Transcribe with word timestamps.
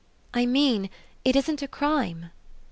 "I 0.33 0.47
mean 0.47 0.89
it 1.23 1.35
isn't 1.35 1.61
a 1.61 1.67
crime." 1.67 2.31